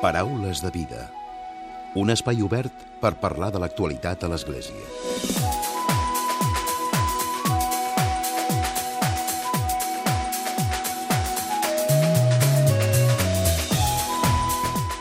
[0.00, 1.08] Paraules de vida.
[1.98, 4.78] Un espai obert per parlar de l'actualitat a l'Església.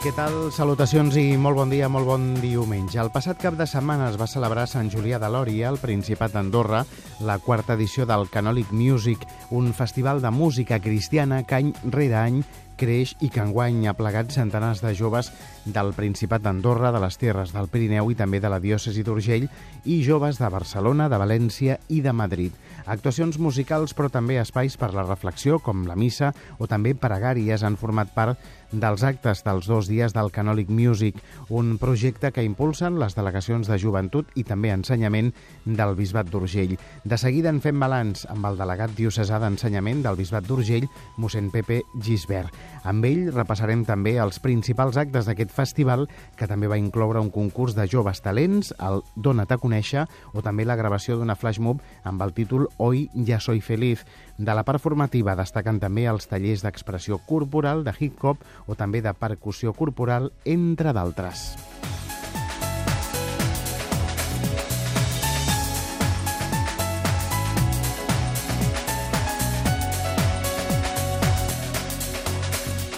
[0.02, 0.50] Què tal?
[0.56, 2.98] Salutacions i molt bon dia, molt bon diumenge.
[2.98, 6.88] El passat cap de setmana es va celebrar Sant Julià de Lòria, al Principat d'Andorra,
[7.22, 12.46] la quarta edició del Canòlic Music, un festival de música cristiana que any rere any
[12.78, 15.32] creix i que enguany ha plegat centenars de joves
[15.66, 19.50] del Principat d'Andorra, de les Terres del Pirineu i també de la diòcesi d'Urgell
[19.86, 22.56] i joves de Barcelona, de València i de Madrid.
[22.88, 27.76] Actuacions musicals, però també espais per la reflexió, com la missa, o també pregàries han
[27.76, 28.40] format part
[28.72, 31.18] dels actes dels dos dies del Canòlic Music,
[31.50, 35.32] un projecte que impulsen les delegacions de joventut i també ensenyament
[35.66, 36.76] del Bisbat d'Urgell.
[37.04, 41.82] De seguida en fem balanç amb el delegat diocesà d'ensenyament del Bisbat d'Urgell, mossèn Pepe
[42.04, 42.54] Gisbert.
[42.88, 47.76] Amb ell repassarem també els principals actes d'aquest festival, que també va incloure un concurs
[47.76, 52.22] de joves talents, el Dona't a conèixer, o també la gravació d'una flash mob amb
[52.24, 54.06] el títol Hoy ya soy feliz.
[54.38, 59.16] De la part formativa destaquen també els tallers d'expressió corporal, de hip-hop o també de
[59.18, 61.56] percussió corporal, entre d'altres.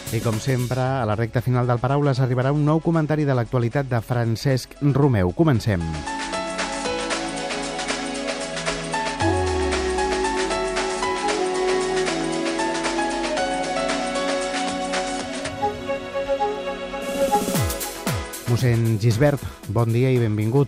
[0.09, 3.85] I com sempre, a la recta final del Paraules arribarà un nou comentari de l'actualitat
[3.91, 5.29] de Francesc Romeu.
[5.37, 5.85] Comencem.
[18.59, 19.39] Mossèn Gisbert,
[19.71, 20.67] bon dia i benvingut.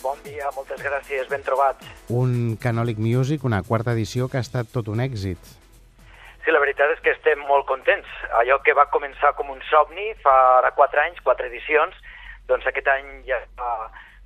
[0.00, 1.84] Bon dia, moltes gràcies, ben trobats.
[2.08, 5.36] Un Canòlic Music, una quarta edició que ha estat tot un èxit.
[6.40, 8.08] Sí, la veritat és que estem molt contents.
[8.40, 10.32] Allò que va començar com un somni fa
[10.62, 11.92] ara quatre anys, quatre edicions,
[12.48, 13.42] doncs aquest any ja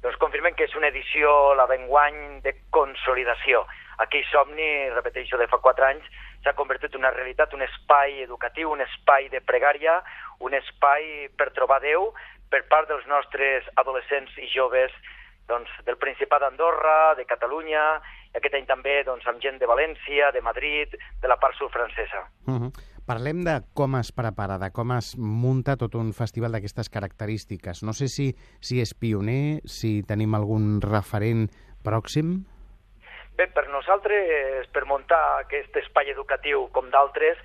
[0.07, 3.65] doncs confirmen que és una edició, la d'enguany, de consolidació.
[4.07, 6.07] Aquell somni, repeteixo, de fa quatre anys,
[6.45, 9.99] s'ha convertit en una realitat, un espai educatiu, un espai de pregària,
[10.39, 12.13] un espai per trobar Déu,
[12.51, 14.95] per part dels nostres adolescents i joves
[15.47, 17.85] doncs, del Principat d'Andorra, de Catalunya,
[18.35, 21.71] i aquest any també doncs, amb gent de València, de Madrid, de la part sud
[21.71, 22.27] francesa.
[22.47, 22.73] Uh -huh.
[23.07, 27.83] Parlem de com es prepara, de com es munta tot un festival d'aquestes característiques.
[27.83, 31.49] No sé si, si és pioner, si tenim algun referent
[31.85, 32.45] pròxim.
[33.37, 37.39] Bé, per nosaltres, per muntar aquest espai educatiu com d'altres,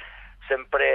[0.48, 0.86] sempre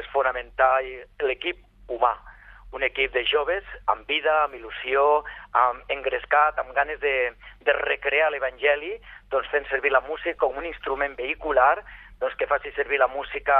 [0.00, 0.84] és fonamental
[1.20, 2.29] l'equip humà
[2.72, 5.24] un equip de joves amb vida, amb il·lusió,
[5.58, 7.32] amb engrescat, amb ganes de,
[7.66, 8.94] de recrear l'Evangeli,
[9.30, 11.76] doncs fent servir la música com un instrument vehicular
[12.20, 13.56] doncs que faci servir la música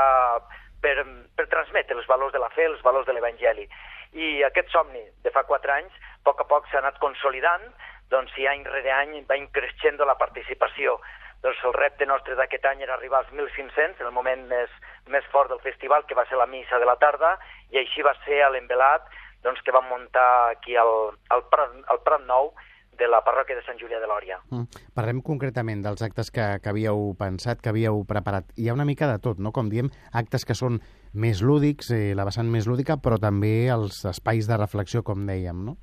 [0.84, 0.96] per,
[1.36, 3.66] per transmetre els valors de la fe, els valors de l'Evangeli.
[4.12, 7.64] I aquest somni de fa quatre anys, a poc a poc s'ha anat consolidant,
[8.12, 10.98] doncs i any rere any va increixent la participació.
[11.40, 14.72] Doncs el repte nostre d'aquest any era arribar als 1.500, en el moment més,
[15.08, 17.38] més fort del festival, que va ser la missa de la tarda,
[17.72, 19.06] i així va ser l'embelat
[19.44, 22.52] doncs, que vam muntar aquí al, al, Prat, al Prat Nou
[23.00, 24.38] de la parròquia de Sant Julià de Lòria.
[24.52, 24.80] Mm.
[24.96, 28.50] Parlem concretament dels actes que, que havíeu pensat, que havíeu preparat.
[28.60, 29.54] Hi ha una mica de tot, no?
[29.56, 30.82] Com diem, actes que són
[31.16, 35.64] més lúdics, eh, la vessant més lúdica, però també els espais de reflexió, com dèiem,
[35.70, 35.78] no?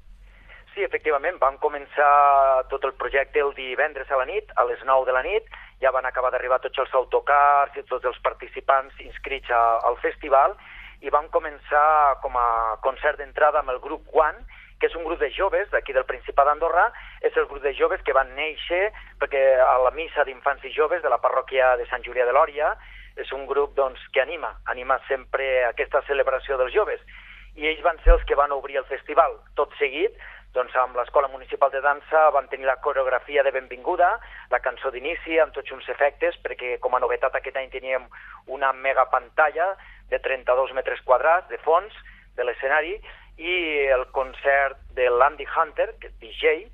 [0.76, 2.08] Sí, efectivament, vam començar
[2.70, 5.48] tot el projecte el divendres a la nit, a les 9 de la nit,
[5.82, 10.54] ja van acabar d'arribar tots els autocars i tots els participants inscrits a, al festival,
[11.02, 14.46] i vam començar com a concert d'entrada amb el grup One,
[14.80, 16.88] que és un grup de joves d'aquí del Principat d'Andorra,
[17.26, 18.92] és el grup de joves que van néixer
[19.22, 22.76] perquè a la missa d'infants i joves de la parròquia de Sant Julià de Lòria
[23.18, 27.02] és un grup doncs, que anima, anima sempre aquesta celebració dels joves.
[27.58, 29.34] I ells van ser els que van obrir el festival.
[29.58, 30.14] Tot seguit,
[30.58, 34.08] doncs amb l'Escola Municipal de Dansa van tenir la coreografia de benvinguda,
[34.50, 38.08] la cançó d'inici amb tots uns efectes, perquè com a novetat aquest any teníem
[38.58, 39.76] una mega pantalla
[40.10, 41.94] de 32 metres quadrats de fons
[42.40, 42.96] de l'escenari
[43.38, 43.54] i
[43.94, 46.66] el concert de l'Andy Hunter, que és DJ,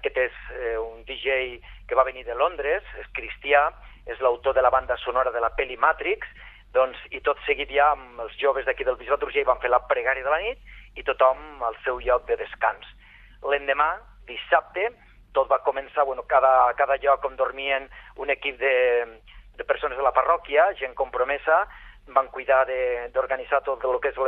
[0.00, 3.68] aquest és eh, un DJ que va venir de Londres, és cristià,
[4.08, 6.24] és l'autor de la banda sonora de la pel·li Matrix,
[6.72, 9.84] doncs, i tot seguit ja amb els joves d'aquí del Bisbat d'Urgell van fer la
[9.90, 12.96] pregària de la nit i tothom al seu lloc de descans.
[13.42, 13.90] L'endemà,
[14.26, 14.88] dissabte,
[15.36, 18.76] tot va començar, bueno, cada, cada lloc on dormien un equip de,
[19.56, 21.66] de persones de la parròquia, gent compromesa,
[22.14, 22.64] van cuidar
[23.12, 24.18] d'organitzar tot el que és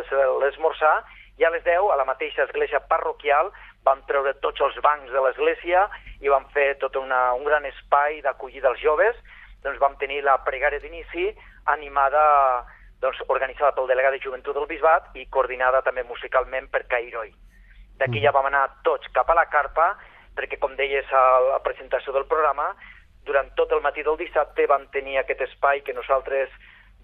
[0.42, 0.96] l'esmorzar,
[1.38, 3.52] i a les 10, a la mateixa església parroquial,
[3.86, 5.84] vam treure tots els bancs de l'església
[6.20, 9.16] i vam fer tot una, un gran espai d'acollir dels joves,
[9.62, 11.30] doncs vam tenir la pregària d'inici
[11.70, 12.24] animada
[13.02, 17.30] doncs, organitzada pel delegat de joventut del Bisbat i coordinada també musicalment per Cairoi.
[17.98, 19.92] D'aquí ja vam anar tots cap a la carpa,
[20.38, 22.70] perquè, com deies a la presentació del programa,
[23.26, 26.52] durant tot el matí del dissabte vam tenir aquest espai que nosaltres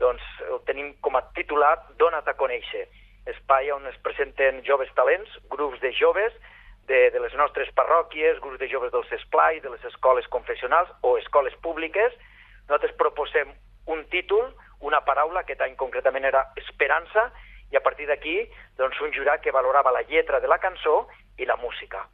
[0.00, 2.86] doncs, el tenim com a titular Dona't a conèixer.
[3.30, 6.32] Espai on es presenten joves talents, grups de joves
[6.88, 11.16] de, de les nostres parròquies, grups de joves dels esplai, de les escoles confessionals o
[11.18, 12.12] escoles públiques.
[12.68, 13.54] Nosaltres proposem
[13.86, 17.30] un títol, una paraula, aquest any concretament era esperança,
[17.74, 18.36] i a partir d'aquí
[18.78, 22.04] doncs, un jurat que valorava la lletra de la cançó i la música.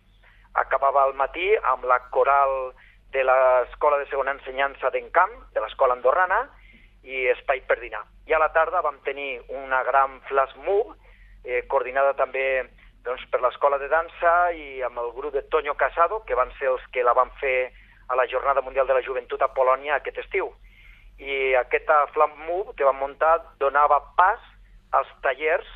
[0.56, 2.72] Acabava al matí amb la coral
[3.12, 6.46] de l'Escola de Segona Ensenyança d'Encamp, de l'Escola Andorrana,
[7.04, 8.00] i Espai per dinar.
[8.26, 10.96] I a la tarda vam tenir una gran flash move,
[11.44, 12.64] eh, coordinada també
[13.04, 16.70] doncs, per l'Escola de Dansa i amb el grup de Toño Casado, que van ser
[16.72, 17.72] els que la van fer
[18.08, 20.54] a la Jornada Mundial de la Joventut a Polònia aquest estiu.
[21.20, 24.40] I aquesta flash move que van muntar donava pas
[24.92, 25.66] als tallers,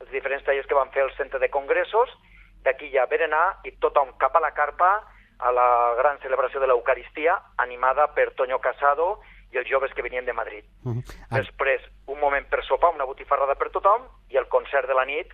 [0.00, 2.10] els diferents tallers que van fer al centre de congressos,
[2.62, 4.92] d'aquí ja berenar i tothom cap a la carpa
[5.42, 9.16] a la gran celebració de l'Eucaristia, animada per Toño Casado
[9.52, 10.64] i els joves que venien de Madrid.
[10.84, 11.02] Uh -huh.
[11.30, 11.38] ah.
[11.38, 15.28] Després, un moment per sopar, una botifarrada per tothom, i el concert de la nit,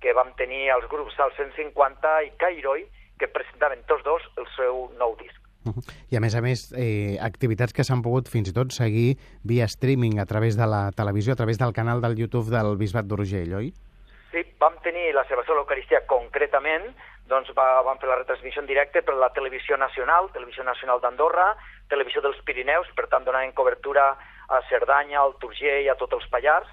[0.00, 2.86] que vam tenir els grups al 150 i Cairoi,
[3.18, 5.41] que presentaven tots dos el seu nou disc.
[5.64, 5.82] Uh -huh.
[6.10, 9.64] I a més a més, eh, activitats que s'han pogut fins i tot seguir via
[9.64, 13.54] streaming a través de la televisió, a través del canal del YouTube del Bisbat d'Urgell,
[13.54, 13.72] oi?
[14.32, 16.94] Sí, vam tenir la celebració de l'Eucaristia concretament,
[17.28, 21.56] doncs va, vam fer la retransmissió en directe per la Televisió Nacional, Televisió Nacional d'Andorra,
[21.88, 24.16] Televisió dels Pirineus, per tant donaven cobertura
[24.48, 26.68] a Cerdanya, al Turgell, a tots els Pallars,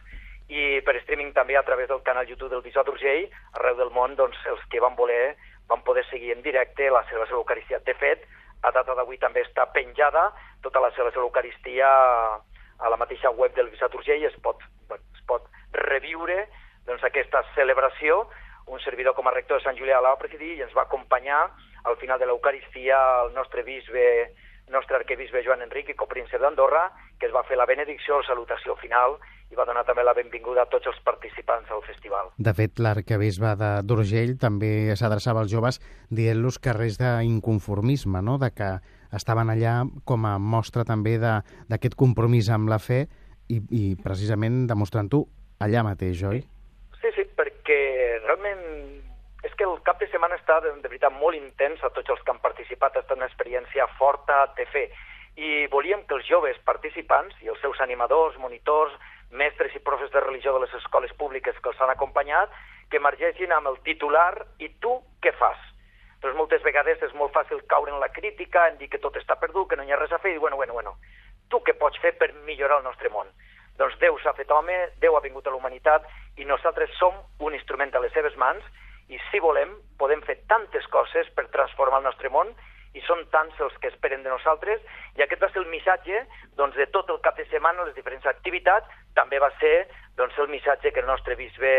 [0.47, 4.15] i per streaming també a través del canal YouTube del Bisbat d'Urgell, arreu del món,
[4.15, 5.35] doncs els que van voler
[5.69, 7.79] van poder seguir en directe la celebració de l'Eucaristia.
[7.85, 8.25] De fet,
[8.61, 10.29] a data d'avui també està penjada
[10.63, 11.87] tota la celebració de l'Eucaristia
[12.79, 14.61] a la mateixa web del Bisbat d'Urgell, es pot,
[14.95, 16.45] es pot reviure
[16.87, 18.25] doncs, aquesta celebració.
[18.69, 21.41] Un servidor com a rector de Sant Julià la va presidir i ens va acompanyar
[21.89, 24.05] al final de l'Eucaristia el nostre bisbe
[24.69, 26.83] nostre arquebisbe Joan Enric i copríncep d'Andorra,
[27.19, 29.17] que es va fer la benedicció, la salutació final,
[29.49, 32.29] i va donar també la benvinguda a tots els participants al festival.
[32.37, 33.55] De fet, l'arquebisbe
[33.85, 35.81] d'Urgell també s'adreçava als joves
[36.13, 38.37] dient-los que res d'inconformisme, no?
[38.37, 38.69] de que
[39.15, 43.07] estaven allà com a mostra també d'aquest compromís amb la fe
[43.49, 45.25] i, i precisament demostrant-ho
[45.65, 46.43] allà mateix, oi?
[47.01, 47.79] Sí, sí, perquè
[48.25, 48.65] realment
[49.47, 52.21] és que el cap de setmana està de, de veritat molt intens a tots els
[52.23, 54.89] que han participat, ha estat una experiència forta de fer.
[55.39, 58.93] I volíem que els joves participants i els seus animadors, monitors,
[59.31, 62.53] mestres i profes de religió de les escoles públiques que els han acompanyat,
[62.89, 65.59] que emergeixin amb el titular i tu què fas?
[66.19, 69.37] Doncs moltes vegades és molt fàcil caure en la crítica, en dir que tot està
[69.39, 70.97] perdut, que no hi ha res a fer, i bueno, bueno, bueno,
[71.49, 73.29] tu què pots fer per millorar el nostre món?
[73.79, 77.55] Doncs Déu s'ha fet home, Déu ha vingut a la humanitat i nosaltres som un
[77.55, 78.65] instrument a les seves mans
[79.07, 82.51] i si volem podem fer tantes coses per transformar el nostre món
[82.97, 84.81] i són tants els que esperen de nosaltres
[85.17, 86.23] i aquest va ser el missatge
[86.57, 88.87] doncs, de tot el cap de setmana, les diferents activitats,
[89.17, 89.75] també va ser
[90.17, 91.73] doncs, el missatge que el nostre bisbe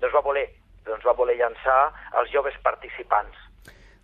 [0.00, 0.46] doncs, va voler
[0.86, 3.36] doncs, va voler llançar als joves participants.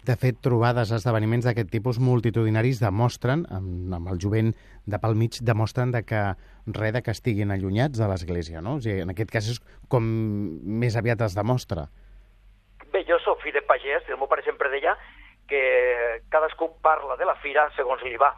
[0.03, 4.51] De fet, trobades, esdeveniments d'aquest tipus multitudinaris demostren, amb, amb el jovent
[4.91, 6.23] de pel mig, demostren de que
[6.75, 8.81] res de que estiguin allunyats de l'Església, no?
[8.81, 10.03] O sigui, en aquest cas és com
[10.83, 11.87] més aviat es demostra.
[12.91, 14.97] Bé, jo sóc fill de pagès, el meu pare sempre deia
[15.49, 18.33] que cadascú parla de la fira segons li va.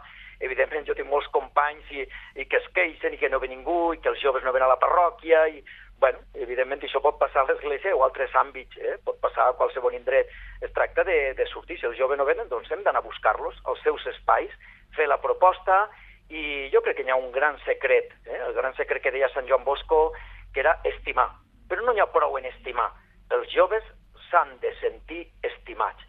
[0.44, 2.02] Evidentment, jo tinc molts companys i,
[2.40, 4.64] i que es queixen i que no ve ningú i que els joves no ven
[4.66, 5.62] a la parròquia i,
[6.02, 8.96] bueno, evidentment això pot passar a l'església o a altres àmbits, eh?
[9.06, 10.30] pot passar a qualsevol indret.
[10.60, 13.60] Es tracta de, de sortir, si els joves no venen, doncs hem d'anar a buscar-los
[13.70, 14.52] als seus espais,
[14.96, 15.84] fer la proposta
[16.28, 18.40] i jo crec que hi ha un gran secret, eh?
[18.48, 20.12] el gran secret que deia Sant Joan Bosco,
[20.52, 21.30] que era estimar.
[21.68, 22.90] Però no n'hi ha prou en estimar.
[23.34, 23.84] Els joves
[24.28, 26.04] s'han de sentir estimats.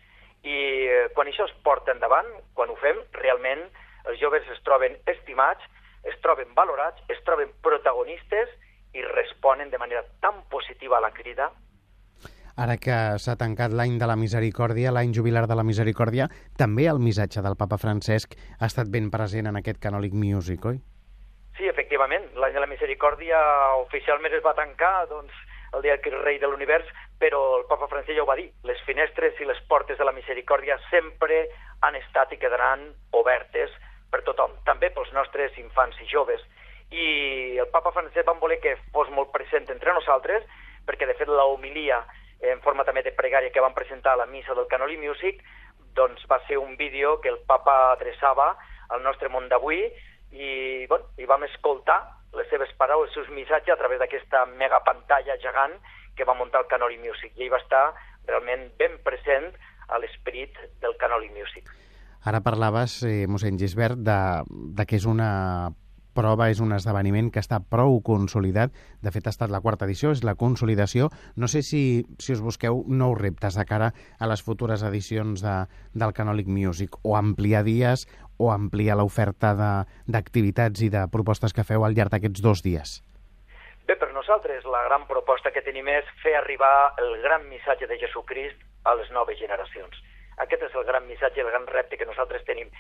[0.46, 3.66] I eh, quan això es porta endavant, quan ho fem, realment
[4.06, 5.66] els joves es troben estimats,
[6.06, 8.52] es troben valorats, es troben protagonistes
[8.94, 11.50] i responen de manera tan positiva a la crida.
[12.56, 17.02] Ara que s'ha tancat l'any de la misericòrdia, l'any jubilar de la misericòrdia, també el
[17.04, 20.80] missatge del papa Francesc ha estat ben present en aquest Canòlic Music, oi?
[21.58, 22.30] Sí, efectivament.
[22.40, 23.42] L'any de la misericòrdia
[23.82, 25.36] oficialment es va tancar doncs,
[25.76, 26.88] el dia que el rei de l'univers
[27.20, 30.14] però el papa Francesc ja ho va dir, les finestres i les portes de la
[30.16, 31.46] misericòrdia sempre
[31.82, 33.72] han estat i quedaran obertes
[34.12, 36.44] per tothom, també pels nostres infants i joves.
[36.92, 40.44] I el papa Francesc van voler que fos molt present entre nosaltres,
[40.86, 42.04] perquè de fet la homilia
[42.46, 45.42] en forma també de pregària que van presentar a la missa del Canoli Music,
[45.96, 48.52] doncs va ser un vídeo que el papa adreçava
[48.90, 49.82] al nostre món d'avui
[50.36, 52.02] i, bueno, i vam escoltar
[52.36, 55.78] les seves paraules, els seus missatges a través d'aquesta megapantalla gegant
[56.16, 57.34] que va muntar el Canoli Music.
[57.36, 57.86] I ell va estar
[58.28, 59.52] realment ben present
[59.88, 61.70] a l'esperit del Canoli Music.
[62.26, 64.20] Ara parlaves, eh, mossèn Gisbert, de,
[64.50, 65.74] de que és una
[66.16, 68.74] prova, és un esdeveniment que està prou consolidat.
[69.04, 71.12] De fet, ha estat la quarta edició, és la consolidació.
[71.36, 75.58] No sé si, si us busqueu nous reptes de cara a les futures edicions de,
[75.94, 78.08] del Canòlic Music, o ampliar dies,
[78.38, 79.54] o ampliar l'oferta
[80.08, 83.02] d'activitats i de propostes que feu al llarg d'aquests dos dies.
[84.26, 88.96] Nosaltres la gran proposta que tenim és fer arribar el gran missatge de Jesucrist a
[88.98, 90.00] les noves generacions.
[90.42, 92.72] Aquest és el gran missatge, el gran repte que nosaltres tenim.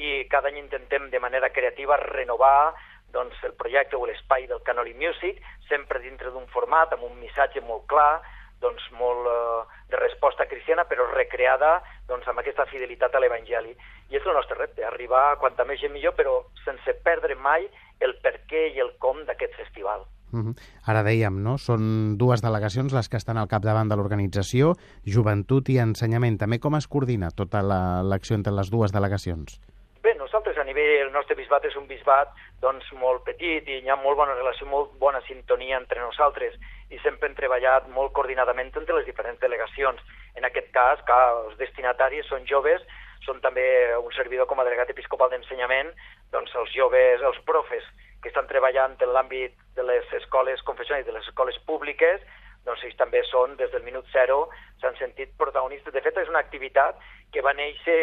[0.00, 2.72] I cada any intentem de manera creativa renovar
[3.12, 7.60] doncs, el projecte o l'espai del Canoli Music, sempre dintre d'un format amb un missatge
[7.68, 8.24] molt clar,
[8.64, 13.76] doncs, molt eh, de resposta cristiana, però recreada doncs, amb aquesta fidelitat a l'Evangeli.
[14.08, 17.68] I és el nostre repte, arribar a quanta més gent millor, però sense perdre mai
[18.00, 20.08] el per què i el com d'aquest festival.
[20.34, 20.54] Uh -huh.
[20.90, 21.58] Ara dèiem, no?
[21.58, 24.74] Són dues delegacions les que estan al capdavant de l'organització,
[25.06, 26.38] joventut i ensenyament.
[26.38, 29.60] També com es coordina tota l'acció entre les dues delegacions?
[30.02, 32.28] Bé, nosaltres a nivell, el nostre bisbat és un bisbat
[32.60, 36.54] doncs, molt petit i hi ha molt bona relació, molt bona sintonia entre nosaltres
[36.90, 40.00] i sempre hem treballat molt coordinadament entre les diferents delegacions.
[40.34, 42.82] En aquest cas, que els destinataris són joves,
[43.24, 43.64] són també
[43.96, 45.94] un servidor com a delegat episcopal d'ensenyament,
[46.32, 47.84] doncs els joves, els profes
[48.24, 52.24] que estan treballant en l'àmbit de les escoles confessionals i de les escoles públiques,
[52.64, 54.48] doncs ells també són, des del minut zero,
[54.80, 55.92] s'han sentit protagonistes.
[55.92, 56.96] De fet, és una activitat
[57.34, 57.98] que va néixer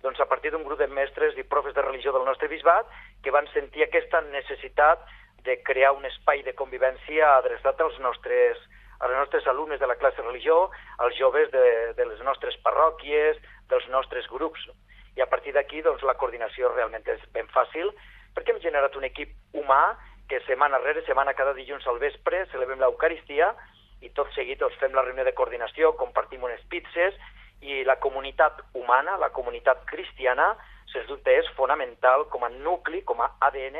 [0.00, 2.88] doncs, a partir d'un grup de mestres i profes de religió del nostre bisbat
[3.22, 5.04] que van sentir aquesta necessitat
[5.44, 8.56] de crear un espai de convivència adreçat als nostres,
[9.00, 13.36] als nostres alumnes de la classe religió, als joves de, de les nostres parròquies,
[13.68, 14.64] dels nostres grups.
[15.18, 17.92] I a partir d'aquí doncs, la coordinació realment és ben fàcil
[18.34, 19.96] perquè hem generat un equip humà
[20.28, 23.52] que setmana rere setmana, cada dilluns al vespre, celebrem l'Eucaristia
[24.02, 27.18] i tot seguit doncs, fem la reunió de coordinació, compartim unes pizzas
[27.62, 30.54] i la comunitat humana, la comunitat cristiana,
[30.92, 33.78] sens dubte és fonamental com a nucli, com a ADN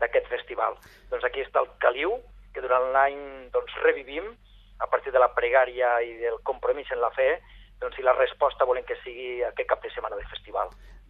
[0.00, 0.78] d'aquest festival.
[1.10, 2.18] Doncs aquí està el caliu,
[2.54, 3.18] que durant l'any
[3.54, 4.30] doncs, revivim
[4.84, 7.40] a partir de la pregària i del compromís en la fe,
[7.82, 10.33] doncs, i la resposta volem que sigui aquest cap de setmana de festival.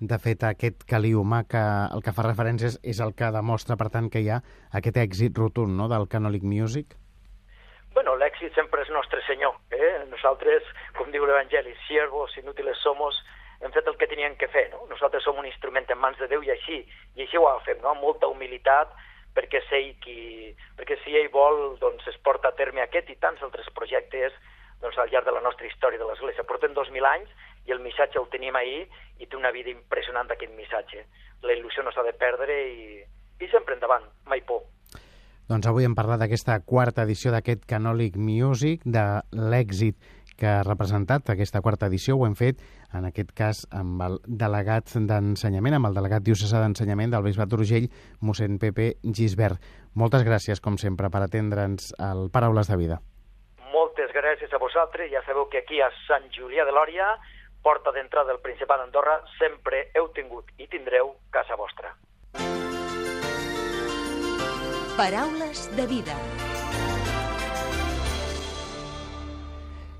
[0.05, 1.61] De fet, aquest calí humà que
[1.95, 4.43] el que fa referència és, és el que demostra, per tant, que hi ha
[4.81, 6.93] aquest èxit rotund no, del Canolic Music?
[7.95, 9.55] Bueno, l'èxit sempre és nostre senyor.
[9.73, 9.93] Eh?
[10.11, 10.67] Nosaltres,
[10.99, 13.23] com diu l'Evangeli, siervos inútiles somos,
[13.65, 14.67] hem fet el que teníem que fer.
[14.75, 14.83] No?
[14.91, 16.83] Nosaltres som un instrument en mans de Déu i així,
[17.17, 17.95] i així ho fem, no?
[17.95, 18.93] amb molta humilitat,
[19.35, 23.41] perquè, ell qui, perquè si ell vol doncs es porta a terme aquest i tants
[23.43, 24.37] altres projectes
[24.83, 26.45] doncs, al llarg de la nostra història de l'Església.
[26.45, 27.33] Portem 2.000 anys
[27.67, 28.85] i el missatge el tenim ahir
[29.21, 31.05] i té una vida impressionant aquest missatge.
[31.45, 33.01] La il·lusió no s'ha de perdre i,
[33.41, 34.65] i sempre endavant, mai por.
[35.49, 39.05] Doncs avui hem parlat d'aquesta quarta edició d'aquest Canòlic Music, de
[39.37, 39.99] l'èxit
[40.41, 42.17] que ha representat aquesta quarta edició.
[42.17, 42.63] Ho hem fet,
[42.97, 47.91] en aquest cas, amb el delegat d'ensenyament, amb el delegat diocesà d'ensenyament del Bisbat d'Urgell,
[48.25, 49.61] mossèn Pepe Gisbert.
[49.95, 53.03] Moltes gràcies, com sempre, per atendre'ns al Paraules de Vida
[54.25, 55.11] gràcies a vosaltres.
[55.13, 57.07] Ja sabeu que aquí a Sant Julià de Lòria,
[57.65, 61.97] porta d'entrada del Principat d'Andorra, sempre heu tingut i tindreu casa vostra.
[64.95, 66.15] Paraules de vida.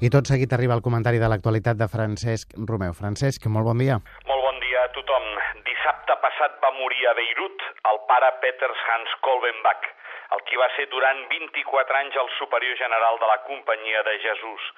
[0.05, 2.93] I tot seguit arriba el comentari de l'actualitat de Francesc Romeu.
[2.93, 3.97] Francesc, molt bon dia.
[4.29, 5.29] Molt bon dia a tothom.
[5.65, 9.89] Dissabte passat va morir a Beirut el pare Peters Hans Kolbenbach,
[10.37, 14.69] el qui va ser durant 24 anys el superior general de la Companyia de Jesús.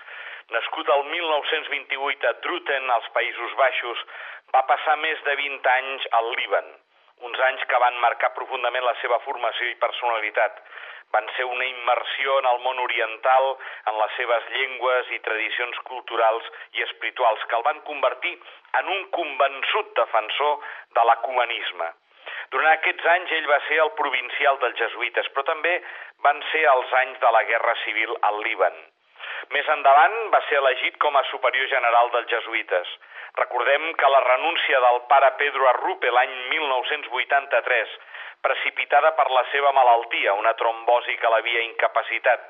[0.55, 4.03] Nascut el 1928 a Druten, als Països Baixos,
[4.55, 6.69] va passar més de 20 anys al Líban,
[7.29, 10.63] uns anys que van marcar profundament la seva formació i personalitat.
[11.17, 13.51] Van ser una immersió en el món oriental,
[13.91, 18.37] en les seves llengües i tradicions culturals i espirituals, que el van convertir
[18.83, 20.59] en un convençut defensor
[20.95, 21.95] de l'ecumenisme.
[22.55, 25.81] Durant aquests anys ell va ser el provincial dels jesuïtes, però també
[26.23, 28.87] van ser els anys de la Guerra Civil al Líban.
[29.55, 32.89] Més endavant va ser elegit com a superior general dels jesuïtes.
[33.39, 37.93] Recordem que la renúncia del pare Pedro Arrupe l'any 1983,
[38.47, 42.49] precipitada per la seva malaltia, una trombosi que l'havia incapacitat,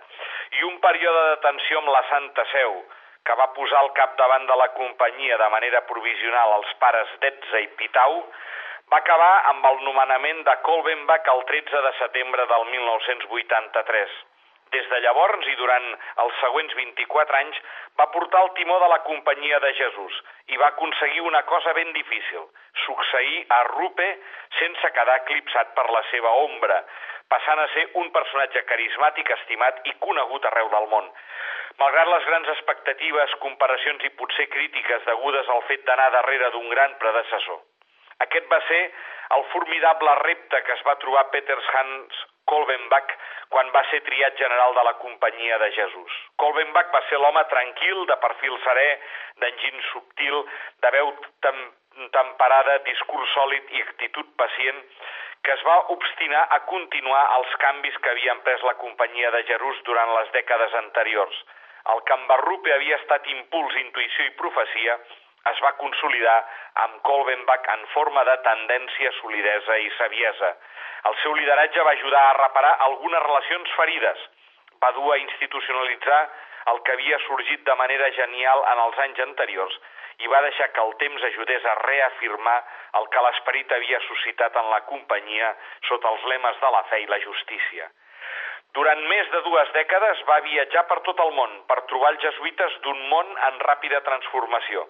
[0.60, 2.78] i un període de tensió amb la Santa Seu,
[3.26, 7.68] que va posar al capdavant de la companyia de manera provisional els pares d'Etza i
[7.80, 8.22] Pitau,
[8.92, 14.16] va acabar amb el nomenament de Kolbenbach el 13 de setembre del 1983.
[14.74, 15.84] Des de llavors i durant
[16.22, 17.58] els següents 24 anys
[18.00, 20.16] va portar el timó de la companyia de Jesús
[20.54, 22.42] i va aconseguir una cosa ben difícil,
[22.84, 24.08] succeir a Rupe
[24.58, 26.80] sense quedar eclipsat per la seva ombra,
[27.30, 31.08] passant a ser un personatge carismàtic, estimat i conegut arreu del món.
[31.78, 36.94] Malgrat les grans expectatives, comparacions i potser crítiques degudes al fet d'anar darrere d'un gran
[37.02, 37.60] predecessor.
[38.26, 38.86] Aquest va ser
[39.36, 43.14] el formidable repte que es va trobar Peter Hans Kolbenbach
[43.54, 46.14] quan va ser triat general de la Companyia de Jesús.
[46.42, 48.86] Kolbenbach va ser l'home tranquil, de perfil serè,
[49.42, 50.40] d'enginy subtil,
[50.82, 51.12] de veu
[51.46, 51.60] tem
[52.14, 54.82] temperada, discurs sòlid i actitud pacient,
[55.42, 59.78] que es va obstinar a continuar els canvis que havia emprès la Companyia de Jesús
[59.86, 61.44] durant les dècades anteriors.
[61.94, 64.98] El que amb Barrupe havia estat impuls, intuïció i profecia,
[65.52, 66.36] es va consolidar
[66.84, 70.54] amb Kolbenbach en forma de tendència, solidesa i saviesa.
[71.10, 74.24] El seu lideratge va ajudar a reparar algunes relacions ferides,
[74.82, 76.22] va dur a institucionalitzar
[76.72, 79.76] el que havia sorgit de manera genial en els anys anteriors
[80.24, 82.56] i va deixar que el temps ajudés a reafirmar
[83.00, 85.52] el que l'esperit havia suscitat en la companyia
[85.88, 87.88] sota els lemes de la fe i la justícia.
[88.76, 92.80] Durant més de dues dècades va viatjar per tot el món per trobar els jesuïtes
[92.84, 94.84] d'un món en ràpida transformació.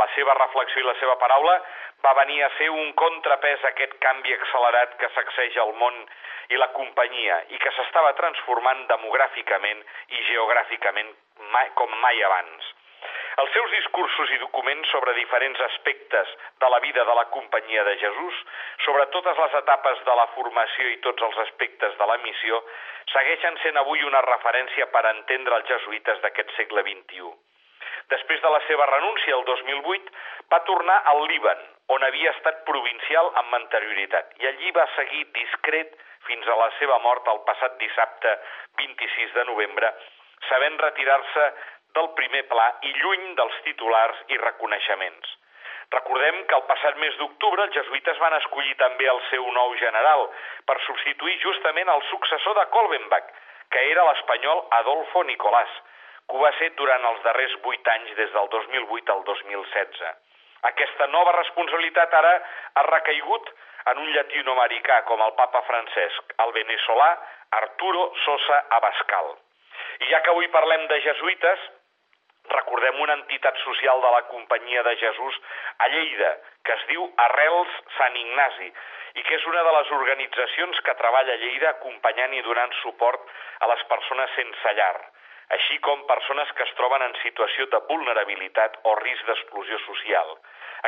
[0.00, 1.56] La seva reflexió i la seva paraula
[2.04, 5.98] va venir a ser un contrapès a aquest canvi accelerat que sacseja el món
[6.54, 9.82] i la companyia i que s'estava transformant demogràficament
[10.18, 11.12] i geogràficament
[11.56, 12.72] mai, com mai abans.
[13.42, 16.34] Els seus discursos i documents sobre diferents aspectes
[16.64, 18.42] de la vida de la Companyia de Jesús,
[18.84, 22.60] sobre totes les etapes de la formació i tots els aspectes de la missió,
[23.14, 27.32] segueixen sent avui una referència per entendre els jesuïtes d'aquest segle XXI.
[28.12, 30.16] Després de la seva renúncia el 2008,
[30.52, 31.60] va tornar al Líban,
[31.94, 35.94] on havia estat provincial amb anterioritat, i allí va seguir discret
[36.26, 38.34] fins a la seva mort el passat dissabte
[38.80, 39.92] 26 de novembre,
[40.48, 41.46] sabent retirar-se
[41.96, 45.32] del primer pla i lluny dels titulars i reconeixements.
[45.92, 50.26] Recordem que el passat mes d'octubre els jesuïtes van escollir també el seu nou general
[50.68, 53.32] per substituir justament el successor de Kolbenbach,
[53.72, 55.80] que era l'espanyol Adolfo Nicolás,
[56.32, 60.00] que ho va ser durant els darrers vuit anys des del 2008 al 2016.
[60.68, 62.32] Aquesta nova responsabilitat ara
[62.80, 63.50] ha recaigut
[63.92, 67.10] en un llatinoamericà com el papa Francesc, el veneçolà
[67.60, 69.30] Arturo Sosa Abascal.
[70.00, 71.68] I ja que avui parlem de jesuïtes,
[72.48, 75.40] recordem una entitat social de la Companyia de Jesús
[75.84, 78.72] a Lleida, que es diu Arrels Sant Ignasi,
[79.20, 83.34] i que és una de les organitzacions que treballa a Lleida acompanyant i donant suport
[83.60, 84.96] a les persones sense llar
[85.56, 90.36] així com persones que es troben en situació de vulnerabilitat o risc d'exclusió social.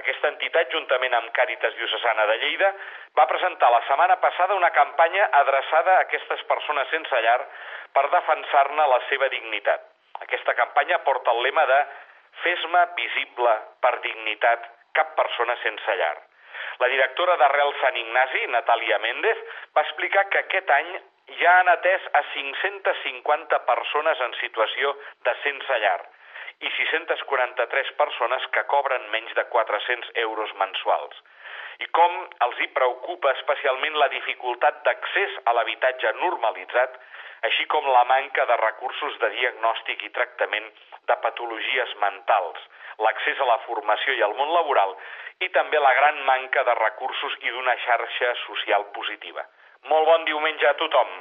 [0.00, 2.70] Aquesta entitat, juntament amb Càritas Diocesana de Lleida,
[3.18, 7.40] va presentar la setmana passada una campanya adreçada a aquestes persones sense llar
[7.94, 9.86] per defensar-ne la seva dignitat.
[10.26, 11.80] Aquesta campanya porta el lema de
[12.42, 14.66] Fes-me visible per dignitat
[14.98, 16.16] cap persona sense llar.
[16.82, 19.42] La directora d'Arrel Sant Ignasi, Natàlia Méndez,
[19.76, 20.90] va explicar que aquest any
[21.40, 24.92] ja han atès a 550 persones en situació
[25.28, 26.00] de sense llar
[26.60, 31.16] i 643 persones que cobren menys de 400 euros mensuals.
[31.82, 32.14] I com
[32.46, 36.98] els hi preocupa especialment la dificultat d'accés a l'habitatge normalitzat,
[37.48, 40.70] així com la manca de recursos de diagnòstic i tractament
[41.10, 42.60] de patologies mentals,
[43.06, 44.96] l'accés a la formació i al món laboral
[45.44, 49.44] i també la gran manca de recursos i d'una xarxa social positiva.
[49.90, 51.18] Molt bon diumenge a tothom.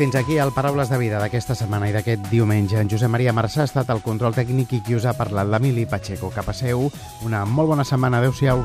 [0.00, 2.78] Fins aquí el Paraules de Vida d'aquesta setmana i d'aquest diumenge.
[2.80, 5.82] En Josep Maria Marçà ha estat el control tècnic i qui us ha parlat l'Emili
[5.84, 6.30] Pacheco.
[6.32, 6.86] Que passeu
[7.26, 8.16] una molt bona setmana.
[8.16, 8.62] Adéu-siau.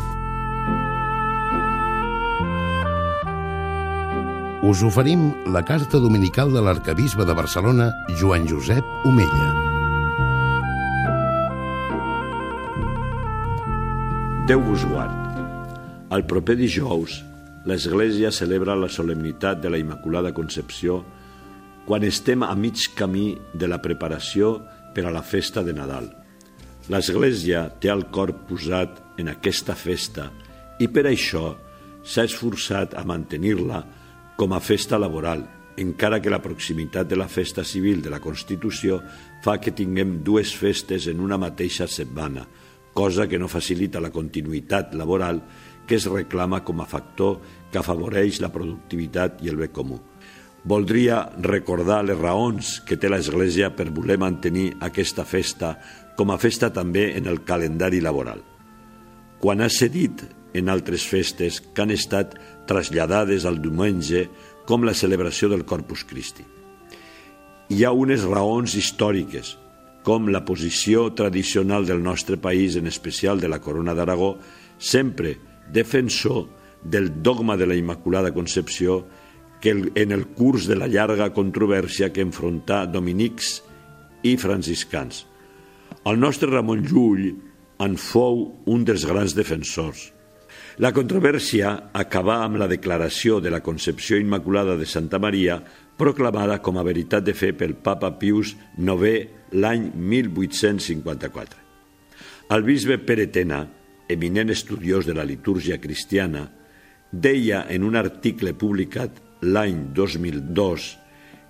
[4.64, 9.50] Us oferim la carta dominical de l'arcabisbe de Barcelona, Joan Josep Omella.
[14.48, 15.44] Déu vos guard.
[16.16, 17.20] El proper dijous,
[17.68, 21.04] l'Església celebra la solemnitat de la Immaculada Concepció
[21.86, 24.58] quan estem a mig camí de la preparació
[24.96, 26.10] per a la festa de Nadal.
[26.90, 30.30] L'Església té el cor posat en aquesta festa
[30.82, 31.54] i per això
[32.06, 33.84] s'ha esforçat a mantenir-la
[34.38, 35.46] com a festa laboral,
[35.78, 39.00] encara que la proximitat de la festa civil de la Constitució
[39.44, 42.46] fa que tinguem dues festes en una mateixa setmana,
[42.94, 45.42] cosa que no facilita la continuïtat laboral
[45.86, 47.40] que es reclama com a factor
[47.72, 50.00] que afavoreix la productivitat i el bé comú.
[50.66, 55.76] Voldria recordar les raons que té l'Església per voler mantenir aquesta festa
[56.18, 58.42] com a festa també en el calendari laboral.
[59.40, 60.24] Quan ha cedit
[60.56, 62.34] en altres festes que han estat
[62.66, 64.26] traslladades al diumenge
[64.66, 66.46] com la celebració del Corpus Christi.
[67.70, 69.56] Hi ha unes raons històriques,
[70.06, 74.36] com la posició tradicional del nostre país, en especial de la Corona d'Aragó,
[74.78, 75.36] sempre
[75.74, 76.46] defensor
[76.84, 79.04] del dogma de la Immaculada Concepció
[79.62, 83.62] que en el curs de la llarga controvèrsia que enfrontà dominics
[84.26, 85.26] i franciscans.
[86.06, 87.32] El nostre Ramon Llull
[87.82, 90.12] en fou un dels grans defensors.
[90.78, 95.62] La controvèrsia acabà amb la declaració de la Concepció Immaculada de Santa Maria
[95.96, 101.62] proclamada com a veritat de fe pel papa Pius IX l'any 1854.
[102.52, 103.64] El bisbe Peretena,
[104.12, 106.44] eminent estudiós de la litúrgia cristiana,
[107.12, 110.92] deia en un article publicat l'any 2002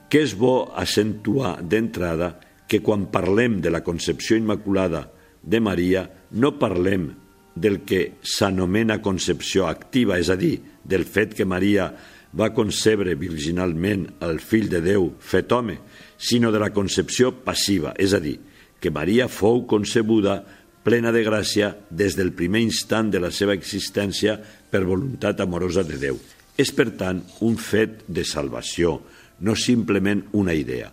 [0.10, 2.36] que és bo accentuar d'entrada
[2.68, 5.06] que quan parlem de la concepció immaculada
[5.42, 6.06] de Maria
[6.40, 7.10] no parlem
[7.56, 11.88] del que s'anomena concepció activa, és a dir, del fet que Maria
[12.36, 15.78] va concebre virginalment el fill de Déu fet home,
[16.18, 18.38] sinó de la concepció passiva, és a dir,
[18.80, 20.42] que Maria fou concebuda
[20.86, 24.38] plena de gràcia des del primer instant de la seva existència
[24.70, 26.20] per voluntat amorosa de Déu.
[26.58, 29.00] És, per tant, un fet de salvació,
[29.44, 30.92] no simplement una idea.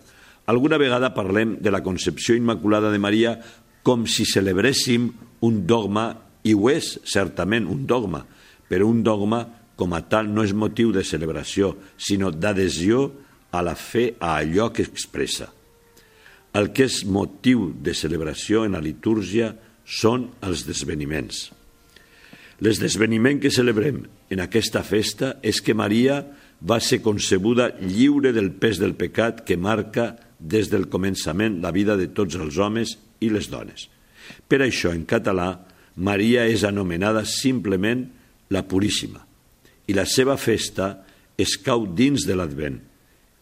[0.51, 3.37] Alguna vegada parlem de la concepció immaculada de Maria
[3.83, 5.09] com si celebréssim
[5.43, 6.09] un dogma,
[6.43, 8.23] i ho és certament un dogma,
[8.67, 9.45] però un dogma
[9.79, 13.09] com a tal no és motiu de celebració, sinó d'adhesió
[13.51, 15.49] a la fe a allò que expressa.
[16.53, 21.47] El que és motiu de celebració en la litúrgia són els desveniments.
[22.63, 26.21] L'esdeveniment que celebrem en aquesta festa és que Maria
[26.63, 31.97] va ser concebuda lliure del pes del pecat que marca des del començament la vida
[31.99, 33.89] de tots els homes i les dones.
[34.47, 35.49] Per això, en català,
[35.95, 38.05] Maria és anomenada simplement
[38.53, 39.25] la Puríssima
[39.87, 40.93] i la seva festa
[41.35, 42.79] es cau dins de l'Advent.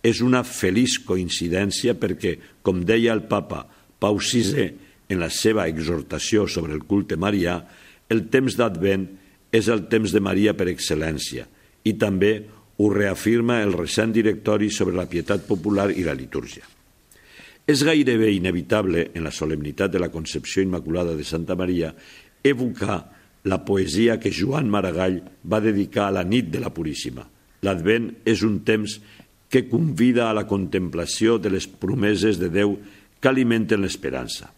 [0.01, 3.67] És una feliç coincidència perquè, com deia el papa
[4.01, 4.71] Pau VI
[5.13, 7.60] en la seva exhortació sobre el culte marià,
[8.12, 9.08] el temps d'Advent
[9.52, 11.47] és el temps de Maria per excel·lència
[11.88, 12.34] i també
[12.82, 16.63] ho reafirma el recent directori sobre la pietat popular i la litúrgia.
[17.67, 21.93] És gairebé inevitable en la solemnitat de la Concepció Immaculada de Santa Maria
[22.43, 22.97] evocar
[23.43, 27.26] la poesia que Joan Maragall va dedicar a la nit de la Puríssima.
[27.62, 28.97] L'Advent és un temps
[29.52, 32.78] que convida a la contemplació de les promeses de Déu
[33.21, 34.50] que alimenten l'esperança.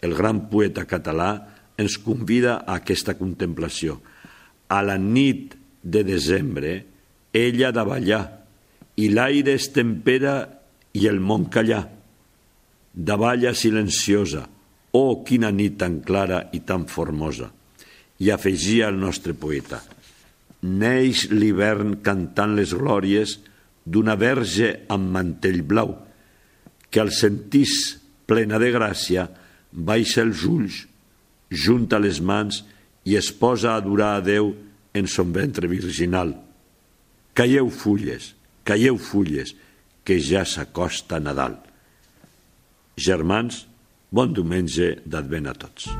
[0.00, 4.00] El gran poeta català ens convida a aquesta contemplació.
[4.68, 6.72] A la nit de desembre,
[7.32, 8.24] ella de ballar,
[8.96, 10.36] i l'aire es tempera
[10.96, 11.84] i el món callar.
[12.96, 14.46] Davalla silenciosa,
[14.96, 17.50] oh, quina nit tan clara i tan formosa.
[18.18, 19.82] I afegia el nostre poeta,
[20.64, 23.36] neix l'hivern cantant les glòries
[23.84, 25.92] d'una verge amb mantell blau,
[26.88, 29.28] que al sentís plena de gràcia
[29.70, 30.86] baixa els ulls
[31.50, 32.62] junta les mans
[33.06, 34.54] i es posa a adorar a Déu
[34.96, 36.34] en son ventre virginal.
[37.36, 38.32] Caieu fulles,
[38.64, 39.54] caieu fulles,
[40.06, 41.58] que ja s'acosta Nadal.
[42.96, 43.66] Germans,
[44.10, 45.90] bon diumenge d'Advent a tots.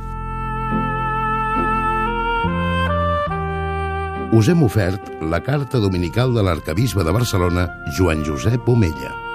[4.37, 9.26] Us hem ofert la carta dominical de l'arcabisbe de Barcelona, Joan Josep Omella.